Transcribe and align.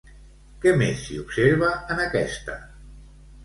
Què 0.63 0.73
més 0.79 1.03
s'hi 1.03 1.21
observa 1.25 1.71
en 1.97 2.05
aquesta? 2.09 2.61